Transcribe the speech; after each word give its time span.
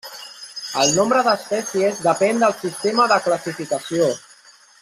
El 0.83 0.93
nombre 0.99 1.21
d'espècies 1.27 2.01
depèn 2.07 2.43
del 2.47 2.57
sistema 2.65 3.09
de 3.15 3.23
classificació. 3.29 4.13